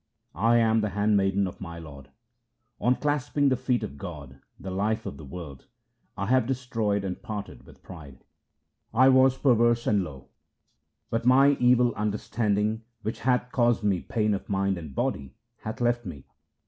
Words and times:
1 0.31 0.57
am 0.57 0.81
the 0.81 0.89
handmaiden 0.89 1.45
of 1.45 1.61
my 1.61 1.77
Lord. 1.77 2.09
On 2.79 2.95
clasping 2.95 3.49
the 3.49 3.55
feet 3.55 3.83
of 3.83 3.99
God, 3.99 4.41
the 4.59 4.71
life 4.71 5.05
of 5.05 5.17
the 5.17 5.23
world, 5.23 5.67
I 6.17 6.25
have 6.25 6.47
destroyed 6.47 7.03
and 7.03 7.21
parted 7.21 7.67
with 7.67 7.83
pride. 7.83 8.23
I 8.95 9.09
was 9.09 9.37
perverse 9.37 9.85
and 9.85 10.03
low, 10.03 10.29
but 11.11 11.23
my 11.23 11.51
evil 11.59 11.93
understanding 11.93 12.81
which 13.03 13.19
hath 13.19 13.51
caused 13.51 13.83
me 13.83 13.99
pain 14.01 14.33
of 14.33 14.49
mind 14.49 14.79
and 14.79 14.95
body 14.95 15.35
hath 15.59 15.79
left 15.79 16.03
me. 16.03 16.25